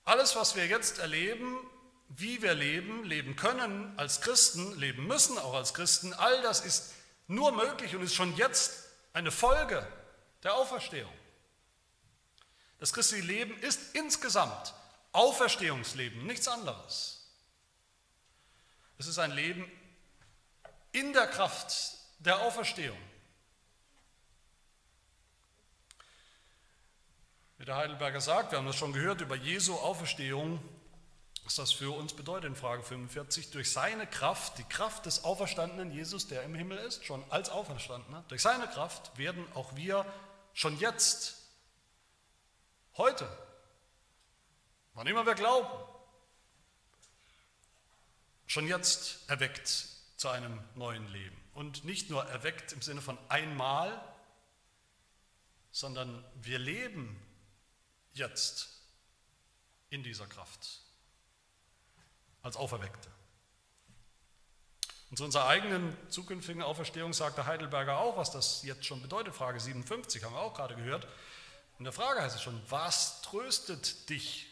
[0.04, 1.58] Alles, was wir jetzt erleben,
[2.10, 6.94] wie wir leben, leben können als Christen, leben müssen auch als Christen, all das ist
[7.28, 9.88] nur möglich und ist schon jetzt eine Folge
[10.44, 11.14] der Auferstehung.
[12.80, 14.74] Das christliche Leben ist insgesamt
[15.14, 17.30] Auferstehungsleben, nichts anderes.
[18.98, 19.70] Es ist ein Leben
[20.92, 22.98] in der Kraft der Auferstehung.
[27.62, 30.60] Wie der Heidelberger sagt, wir haben das schon gehört, über Jesu Auferstehung,
[31.44, 35.92] was das für uns bedeutet in Frage 45, durch seine Kraft, die Kraft des auferstandenen
[35.92, 40.12] Jesus, der im Himmel ist, schon als Auferstandener, durch seine Kraft werden auch wir
[40.56, 41.38] schon jetzt
[42.98, 43.30] Heute,
[44.96, 45.70] wann immer wir glauben,
[48.48, 49.68] schon jetzt erweckt
[50.18, 51.38] zu einem neuen Leben.
[51.54, 54.04] Und nicht nur erweckt im Sinne von einmal,
[55.70, 57.22] sondern wir leben
[58.14, 58.70] jetzt
[59.90, 60.82] in dieser Kraft
[62.42, 63.10] als Auferweckte.
[65.10, 69.36] Und zu unserer eigenen zukünftigen Auferstehung sagt der Heidelberger auch, was das jetzt schon bedeutet.
[69.36, 71.06] Frage 57 haben wir auch gerade gehört.
[71.78, 74.48] In der Frage heißt es schon, was tröstet dich,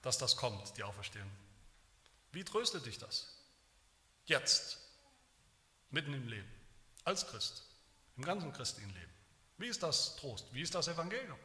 [0.00, 1.30] dass das kommt, die Auferstehung?
[2.32, 3.34] Wie tröstet dich das?
[4.24, 4.78] Jetzt,
[5.90, 6.48] mitten im Leben,
[7.04, 7.64] als Christ,
[8.16, 9.12] im ganzen christlichen Leben.
[9.58, 10.46] Wie ist das Trost?
[10.52, 11.38] Wie ist das Evangelium?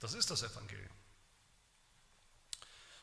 [0.00, 0.90] Das ist das Evangelium.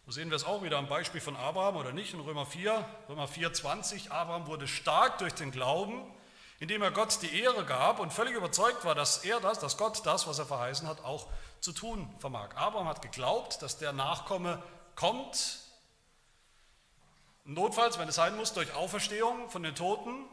[0.06, 2.86] So sehen wir es auch wieder am Beispiel von Abraham oder nicht in Römer 4,
[3.10, 4.12] Römer 4, 20.
[4.12, 6.04] Abraham wurde stark durch den Glauben
[6.64, 10.06] indem er Gott die Ehre gab und völlig überzeugt war, dass er das, dass Gott
[10.06, 11.28] das, was er verheißen hat, auch
[11.60, 12.56] zu tun vermag.
[12.56, 14.64] Abraham hat geglaubt, dass der Nachkomme
[14.96, 15.60] kommt,
[17.44, 20.26] notfalls, wenn es sein muss, durch Auferstehung von den Toten.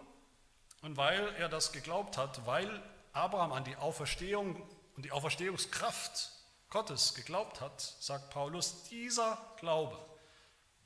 [0.82, 2.80] Und weil er das geglaubt hat, weil
[3.12, 4.62] Abraham an die Auferstehung
[4.94, 6.30] und die Auferstehungskraft
[6.70, 9.98] Gottes geglaubt hat, sagt Paulus, dieser Glaube,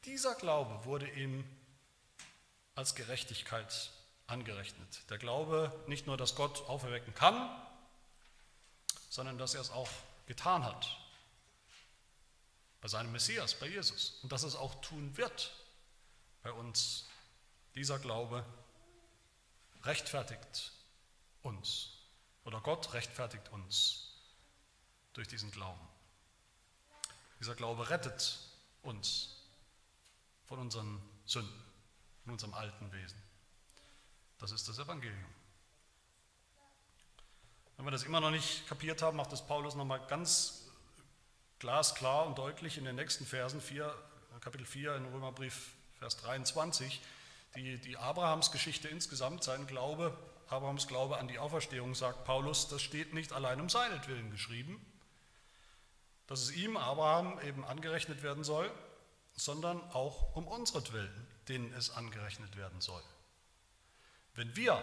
[0.04, 1.44] dieser Glaube wurde ihm
[2.74, 3.90] als Gerechtigkeit
[4.26, 5.08] angerechnet.
[5.10, 7.50] Der Glaube nicht nur, dass Gott auferwecken kann,
[9.10, 9.88] sondern dass er es auch
[10.26, 10.98] getan hat
[12.80, 14.18] bei seinem Messias, bei Jesus.
[14.22, 15.54] Und dass es auch tun wird
[16.42, 17.06] bei uns.
[17.74, 18.44] Dieser Glaube
[19.84, 20.72] rechtfertigt
[21.42, 21.90] uns
[22.44, 24.03] oder Gott rechtfertigt uns
[25.14, 25.80] durch diesen Glauben.
[27.40, 28.38] Dieser Glaube rettet
[28.82, 29.36] uns
[30.44, 31.64] von unseren Sünden,
[32.22, 33.20] von unserem alten Wesen.
[34.38, 35.34] Das ist das Evangelium.
[37.76, 40.68] Wenn wir das immer noch nicht kapiert haben, macht das Paulus nochmal ganz
[41.58, 43.92] glasklar und deutlich in den nächsten Versen, 4,
[44.40, 47.00] Kapitel 4 in Römerbrief, Vers 23,
[47.56, 50.16] die, die Abrahams Geschichte insgesamt, sein Glaube,
[50.48, 54.84] Abrahams Glaube an die Auferstehung, sagt Paulus, das steht nicht allein um seinetwillen geschrieben,
[56.26, 58.70] dass es ihm, Abraham, eben angerechnet werden soll,
[59.36, 63.02] sondern auch um unseretwillen, denen es angerechnet werden soll.
[64.34, 64.82] Wenn wir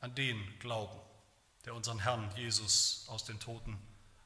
[0.00, 0.98] an den glauben,
[1.64, 3.78] der unseren Herrn Jesus aus den Toten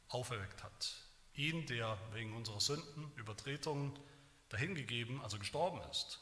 [0.09, 0.95] auferweckt hat,
[1.35, 3.99] ihn, der wegen unserer Sünden, Übertretungen
[4.51, 6.21] dahingegeben, also gestorben ist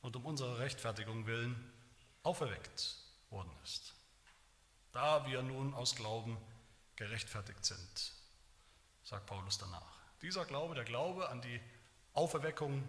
[0.00, 1.72] und um unsere Rechtfertigung willen
[2.22, 2.96] auferweckt
[3.30, 3.94] worden ist.
[4.92, 6.36] Da wir nun aus Glauben
[6.96, 8.12] gerechtfertigt sind,
[9.04, 10.00] sagt Paulus danach.
[10.22, 11.60] Dieser Glaube, der Glaube an die
[12.14, 12.82] Auferweckung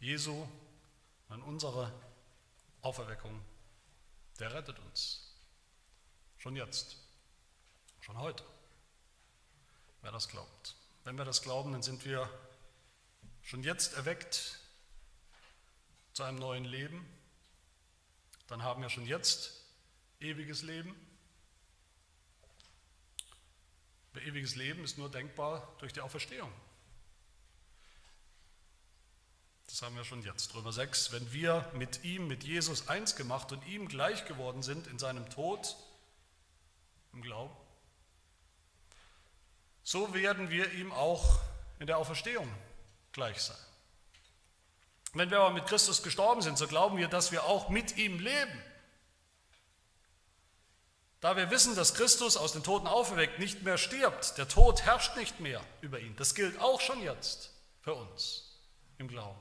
[0.00, 0.46] Jesu,
[1.28, 1.92] an unsere
[2.82, 3.40] Auferweckung,
[4.38, 5.34] der rettet uns.
[6.38, 6.96] Schon jetzt,
[8.00, 8.42] schon heute,
[10.02, 10.74] wer das glaubt.
[11.04, 12.28] Wenn wir das glauben, dann sind wir
[13.42, 14.58] schon jetzt erweckt
[16.12, 17.06] zu einem neuen Leben.
[18.48, 19.64] Dann haben wir schon jetzt
[20.20, 20.94] ewiges Leben.
[24.12, 26.52] Aber ewiges Leben ist nur denkbar durch die Auferstehung.
[29.66, 30.52] Das haben wir schon jetzt.
[30.54, 34.88] Römer 6, wenn wir mit ihm, mit Jesus eins gemacht und ihm gleich geworden sind
[34.88, 35.76] in seinem Tod,
[37.12, 37.54] im Glauben,
[39.84, 41.40] so werden wir ihm auch
[41.78, 42.48] in der Auferstehung
[43.12, 43.56] gleich sein.
[45.12, 48.18] Wenn wir aber mit Christus gestorben sind, so glauben wir, dass wir auch mit ihm
[48.18, 48.62] leben.
[51.20, 55.16] Da wir wissen, dass Christus aus den Toten auferweckt nicht mehr stirbt, der Tod herrscht
[55.16, 56.16] nicht mehr über ihn.
[56.16, 57.50] Das gilt auch schon jetzt
[57.82, 58.58] für uns
[58.96, 59.38] im Glauben.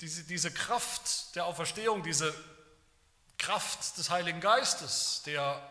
[0.00, 2.34] Diese, diese Kraft der Auferstehung, diese
[3.38, 5.62] Kraft des Heiligen Geistes, der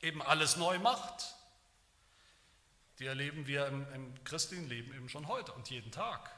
[0.00, 1.34] eben alles neu macht,
[2.98, 6.32] die erleben wir im, im christlichen Leben eben schon heute und jeden Tag.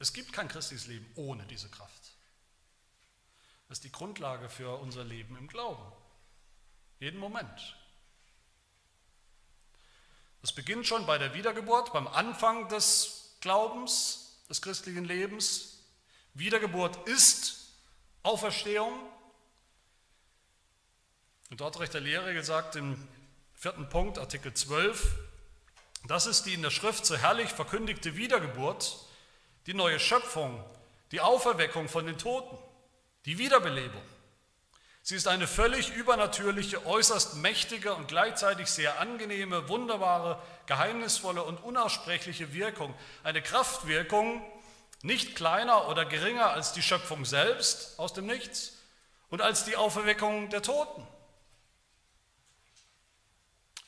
[0.00, 2.12] Es gibt kein christliches Leben ohne diese Kraft.
[3.70, 5.92] Ist die Grundlage für unser Leben im Glauben.
[6.98, 7.76] Jeden Moment.
[10.42, 15.78] Das beginnt schon bei der Wiedergeburt, beim Anfang des Glaubens, des christlichen Lebens.
[16.34, 17.72] Wiedergeburt ist
[18.24, 18.92] Auferstehung.
[21.50, 22.96] Und dort recht der Lehre gesagt im
[23.54, 25.14] vierten Punkt, Artikel 12,
[26.08, 29.06] das ist die in der Schrift so herrlich verkündigte Wiedergeburt,
[29.66, 30.64] die neue Schöpfung,
[31.12, 32.58] die Auferweckung von den Toten.
[33.26, 34.02] Die Wiederbelebung.
[35.02, 42.52] Sie ist eine völlig übernatürliche, äußerst mächtige und gleichzeitig sehr angenehme, wunderbare, geheimnisvolle und unaussprechliche
[42.52, 42.94] Wirkung.
[43.24, 44.42] Eine Kraftwirkung,
[45.02, 48.78] nicht kleiner oder geringer als die Schöpfung selbst aus dem Nichts
[49.30, 51.06] und als die Auferweckung der Toten.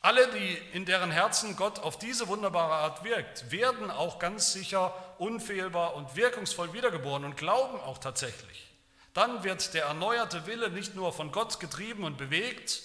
[0.01, 4.93] Alle, die in deren Herzen Gott auf diese wunderbare Art wirkt, werden auch ganz sicher
[5.19, 8.72] unfehlbar und wirkungsvoll wiedergeboren und glauben auch tatsächlich.
[9.15, 12.83] Dann wird der erneuerte Wille nicht nur von Gott getrieben und bewegt,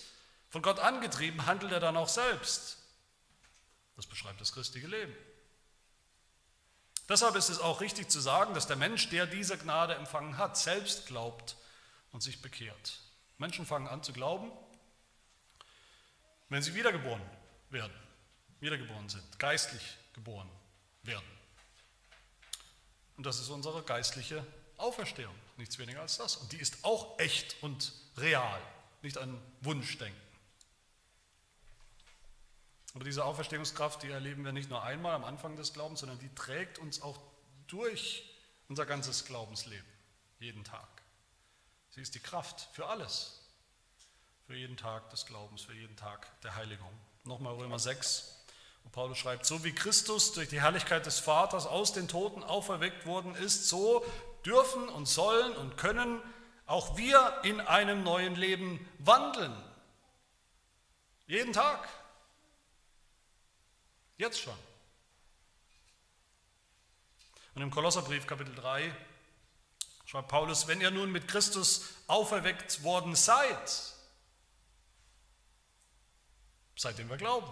[0.49, 2.77] von Gott angetrieben, handelt er dann auch selbst.
[3.95, 5.15] Das beschreibt das christliche Leben.
[7.09, 10.57] Deshalb ist es auch richtig zu sagen, dass der Mensch, der diese Gnade empfangen hat,
[10.57, 11.55] selbst glaubt
[12.11, 12.99] und sich bekehrt.
[13.37, 14.51] Menschen fangen an zu glauben,
[16.49, 17.21] wenn sie wiedergeboren
[17.69, 17.93] werden,
[18.59, 20.49] wiedergeboren sind, geistlich geboren
[21.03, 21.25] werden.
[23.15, 24.45] Und das ist unsere geistliche
[24.77, 26.37] Auferstehung, nichts weniger als das.
[26.37, 28.61] Und die ist auch echt und real,
[29.01, 30.21] nicht ein Wunschdenken.
[32.93, 36.33] Aber diese Auferstehungskraft, die erleben wir nicht nur einmal am Anfang des Glaubens, sondern die
[36.33, 37.19] trägt uns auch
[37.67, 38.23] durch
[38.69, 39.85] unser ganzes Glaubensleben,
[40.39, 40.87] jeden Tag.
[41.91, 43.39] Sie ist die Kraft für alles,
[44.45, 46.91] für jeden Tag des Glaubens, für jeden Tag der Heiligung.
[47.23, 48.35] Nochmal Römer 6,
[48.83, 53.05] wo Paulus schreibt, so wie Christus durch die Herrlichkeit des Vaters aus den Toten auferweckt
[53.05, 54.05] worden ist, so
[54.47, 56.21] dürfen und sollen und können
[56.65, 59.55] auch wir in einem neuen Leben wandeln.
[61.27, 61.87] Jeden Tag.
[64.17, 64.57] Jetzt schon.
[67.55, 68.95] Und im Kolosserbrief Kapitel 3
[70.05, 73.93] schreibt Paulus, wenn ihr nun mit Christus auferweckt worden seid,
[76.75, 77.47] seitdem wir glauben,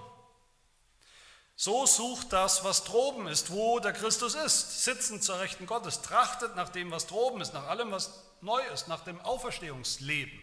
[1.56, 6.56] so sucht das, was droben ist, wo der Christus ist, sitzend zur Rechten Gottes, trachtet
[6.56, 10.40] nach dem, was droben ist, nach allem, was neu ist, nach dem Auferstehungsleben.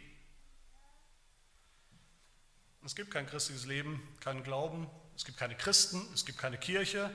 [2.85, 7.11] Es gibt kein christliches Leben, keinen Glauben, es gibt keine Christen, es gibt keine Kirche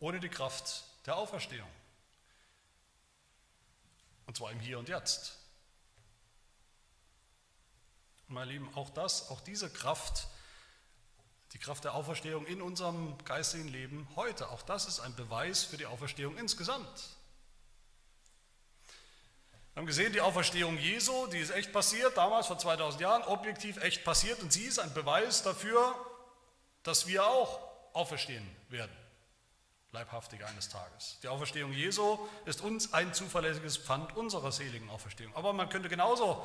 [0.00, 1.68] ohne die Kraft der Auferstehung.
[4.26, 5.38] Und zwar im Hier und Jetzt.
[8.26, 10.28] Meine Lieben, auch das, auch diese Kraft
[11.52, 14.48] die Kraft der Auferstehung in unserem geistigen Leben heute.
[14.50, 17.16] Auch das ist ein Beweis für die Auferstehung insgesamt.
[19.72, 23.76] Wir haben gesehen, die Auferstehung Jesu, die ist echt passiert, damals vor 2000 Jahren, objektiv
[23.78, 25.94] echt passiert und sie ist ein Beweis dafür,
[26.82, 27.60] dass wir auch
[27.92, 28.90] auferstehen werden,
[29.92, 31.18] leibhaftig eines Tages.
[31.22, 35.34] Die Auferstehung Jesu ist uns ein zuverlässiges Pfand unserer seligen Auferstehung.
[35.36, 36.44] Aber man könnte genauso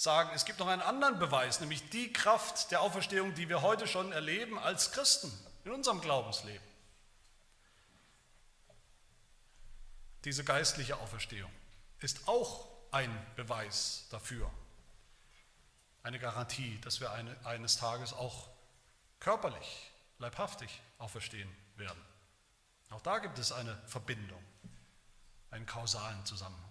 [0.00, 3.86] sagen, es gibt noch einen anderen Beweis, nämlich die Kraft der Auferstehung, die wir heute
[3.86, 5.30] schon erleben als Christen
[5.66, 6.66] in unserem Glaubensleben.
[10.24, 11.50] Diese geistliche Auferstehung
[11.98, 14.50] ist auch ein Beweis dafür,
[16.02, 18.48] eine Garantie, dass wir eine, eines Tages auch
[19.18, 22.00] körperlich leibhaftig auferstehen werden.
[22.88, 24.42] Auch da gibt es eine Verbindung,
[25.50, 26.69] einen kausalen Zusammenhang.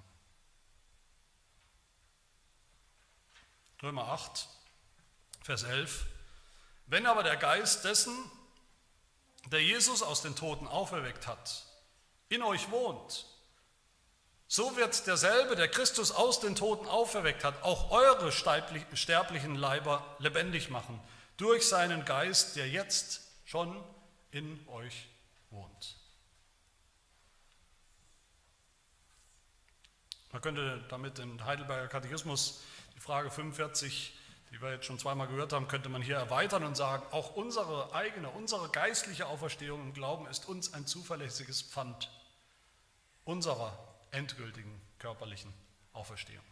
[3.82, 4.48] Römer 8,
[5.44, 6.06] Vers 11.
[6.88, 8.14] Wenn aber der Geist dessen,
[9.52, 11.66] der Jesus aus den Toten auferweckt hat,
[12.28, 13.26] in euch wohnt,
[14.48, 20.70] so wird derselbe, der Christus aus den Toten auferweckt hat, auch eure sterblichen Leiber lebendig
[20.70, 21.00] machen,
[21.38, 23.82] durch seinen Geist, der jetzt schon
[24.32, 25.08] in euch
[25.52, 25.96] wohnt.
[30.32, 32.62] Man könnte damit den Heidelberger Katechismus
[33.00, 34.14] die Frage 45,
[34.52, 37.94] die wir jetzt schon zweimal gehört haben, könnte man hier erweitern und sagen, auch unsere
[37.96, 42.12] eigene, unsere geistliche Auferstehung im Glauben ist uns ein zuverlässiges Pfand
[43.24, 43.78] unserer
[44.12, 45.54] endgültigen körperlichen
[45.94, 46.44] Auferstehung.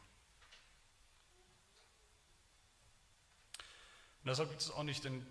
[4.22, 5.28] Und deshalb gibt es auch nicht den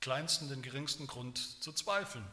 [0.00, 2.26] kleinsten, den geringsten Grund zu zweifeln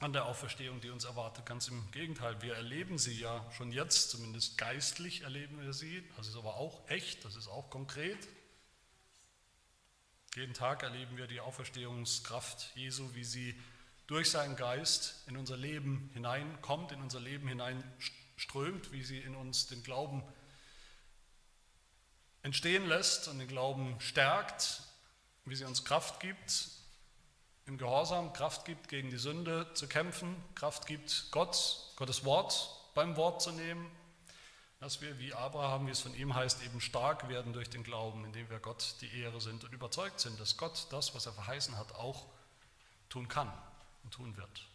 [0.00, 1.44] an der Auferstehung, die uns erwartet.
[1.44, 6.02] Ganz im Gegenteil, wir erleben sie ja schon jetzt, zumindest geistlich erleben wir sie.
[6.16, 8.26] Das ist aber auch echt, das ist auch konkret.
[10.34, 13.60] Jeden Tag erleben wir die Auferstehungskraft Jesu, wie sie
[14.06, 19.66] durch seinen Geist in unser Leben hineinkommt, in unser Leben hineinströmt, wie sie in uns
[19.66, 20.22] den Glauben
[22.42, 24.82] entstehen lässt und den Glauben stärkt,
[25.44, 26.79] wie sie uns Kraft gibt,
[27.66, 33.16] im Gehorsam Kraft gibt, gegen die Sünde zu kämpfen, Kraft gibt, Gott, Gottes Wort beim
[33.16, 33.90] Wort zu nehmen,
[34.80, 38.24] dass wir wie Abraham, wie es von ihm heißt, eben stark werden durch den Glauben,
[38.24, 41.76] indem wir Gott die Ehre sind und überzeugt sind, dass Gott das, was er verheißen
[41.76, 42.26] hat, auch
[43.10, 43.52] tun kann
[44.04, 44.66] und tun wird.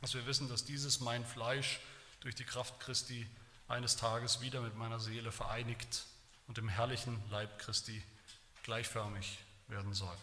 [0.00, 1.80] Dass wir wissen, dass dieses mein Fleisch
[2.20, 3.26] durch die Kraft Christi
[3.68, 6.06] eines Tages wieder mit meiner Seele vereinigt
[6.48, 8.02] und im herrlichen Leib Christi
[8.64, 9.38] gleichförmig
[9.68, 10.16] werden soll.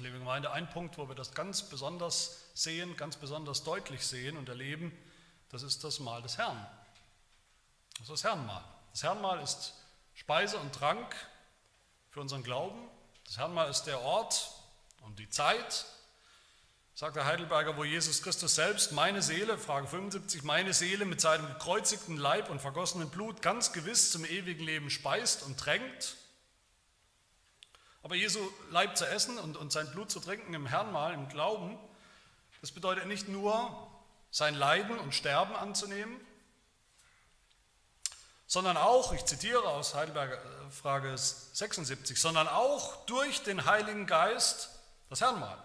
[0.00, 4.48] Liebe Gemeinde, ein Punkt, wo wir das ganz besonders sehen, ganz besonders deutlich sehen und
[4.48, 4.96] erleben,
[5.50, 6.66] das ist das Mahl des Herrn.
[7.92, 8.64] Das ist das Herrnmahl.
[8.90, 9.74] Das Herrnmahl ist
[10.14, 11.14] Speise und Trank
[12.10, 12.88] für unseren Glauben.
[13.24, 14.50] Das Herrnmahl ist der Ort
[15.02, 15.86] und die Zeit,
[16.94, 21.46] sagt der Heidelberger, wo Jesus Christus selbst meine Seele, Frage 75, meine Seele mit seinem
[21.46, 26.16] gekreuzigten Leib und vergossenen Blut ganz gewiss zum ewigen Leben speist und tränkt
[28.04, 28.38] aber Jesu
[28.70, 31.78] Leib zu essen und, und sein Blut zu trinken im Herrnmal, im Glauben,
[32.60, 33.90] das bedeutet nicht nur
[34.30, 36.20] sein Leiden und Sterben anzunehmen,
[38.46, 44.68] sondern auch, ich zitiere aus Heidelberger äh, Frage 76, sondern auch durch den Heiligen Geist
[45.08, 45.56] das Herrnmal,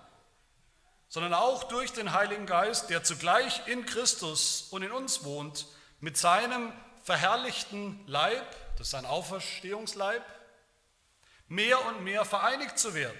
[1.09, 5.67] sondern auch durch den Heiligen Geist, der zugleich in Christus und in uns wohnt,
[5.99, 6.71] mit seinem
[7.03, 8.45] verherrlichten Leib,
[8.77, 10.23] das ist sein Auferstehungsleib,
[11.49, 13.17] mehr und mehr vereinigt zu werden.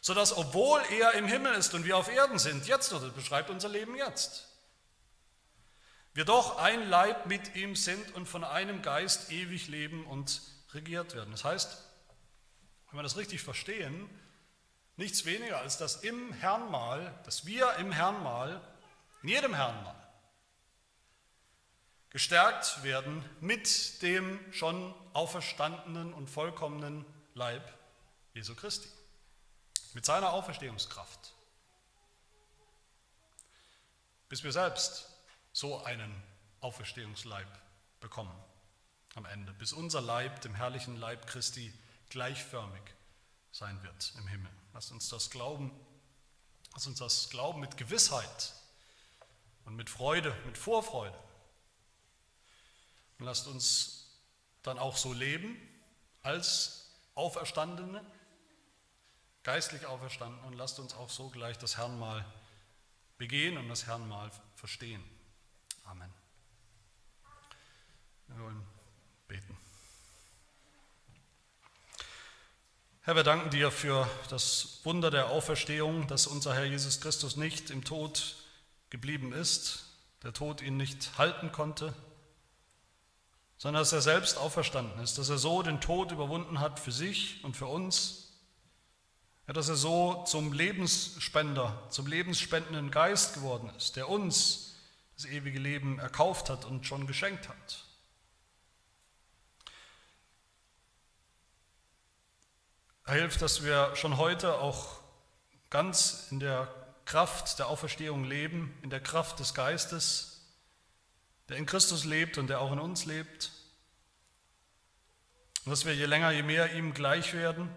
[0.00, 3.68] Sodass, obwohl er im Himmel ist und wir auf Erden sind, jetzt, oder beschreibt unser
[3.68, 4.48] Leben jetzt,
[6.14, 10.40] wir doch ein Leib mit ihm sind und von einem Geist ewig leben und
[10.72, 11.30] regiert werden.
[11.30, 11.84] Das heißt,
[12.88, 14.08] wenn wir das richtig verstehen,
[14.96, 18.60] nichts weniger als dass im Herrnmal, dass wir im Herrnmal,
[19.22, 19.94] in jedem Herrnmal,
[22.10, 27.62] gestärkt werden mit dem schon auferstandenen und vollkommenen Leib
[28.34, 28.88] Jesu Christi.
[29.94, 31.34] Mit seiner Auferstehungskraft.
[34.28, 35.08] Bis wir selbst
[35.52, 36.22] so einen
[36.60, 37.48] Auferstehungsleib
[38.00, 38.34] bekommen
[39.14, 39.52] am Ende.
[39.54, 41.72] Bis unser Leib dem herrlichen Leib Christi
[42.08, 42.82] gleichförmig
[43.52, 44.50] sein wird im Himmel.
[44.72, 45.72] Lasst uns das glauben.
[46.72, 48.52] Lasst uns das glauben mit Gewissheit
[49.64, 51.18] und mit Freude, mit Vorfreude.
[53.18, 54.06] Und lasst uns
[54.62, 55.56] dann auch so leben,
[56.22, 56.79] als
[57.14, 58.04] Auferstandene,
[59.42, 62.24] geistlich Auferstanden und lasst uns auch so gleich das Herrn mal
[63.18, 65.02] begehen und das Herrn mal verstehen.
[65.84, 66.12] Amen.
[68.28, 68.64] Wir wollen
[69.28, 69.56] beten.
[73.02, 77.70] Herr, wir danken dir für das Wunder der Auferstehung, dass unser Herr Jesus Christus nicht
[77.70, 78.36] im Tod
[78.90, 79.86] geblieben ist,
[80.22, 81.94] der Tod ihn nicht halten konnte,
[83.60, 87.44] sondern dass er selbst auferstanden ist, dass er so den Tod überwunden hat für sich
[87.44, 88.32] und für uns,
[89.46, 94.76] ja, dass er so zum Lebensspender, zum lebensspendenden Geist geworden ist, der uns
[95.14, 97.84] das ewige Leben erkauft hat und schon geschenkt hat.
[103.04, 105.00] Er hilft, dass wir schon heute auch
[105.68, 106.66] ganz in der
[107.04, 110.39] Kraft der Auferstehung leben, in der Kraft des Geistes,
[111.50, 113.50] der in Christus lebt und der auch in uns lebt.
[115.64, 117.68] Und dass wir je länger, je mehr ihm gleich werden,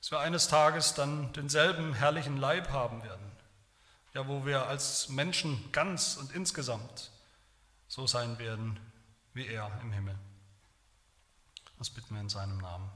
[0.00, 3.30] dass wir eines Tages dann denselben herrlichen Leib haben werden,
[4.12, 7.12] ja, wo wir als Menschen ganz und insgesamt
[7.86, 8.80] so sein werden
[9.32, 10.18] wie er im Himmel.
[11.78, 12.90] Das bitten wir in seinem Namen.